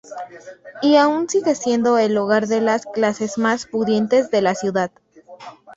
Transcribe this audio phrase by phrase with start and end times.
[0.81, 4.89] Y aún sigue siendo el hogar de las clases más pudientes de la ciudad.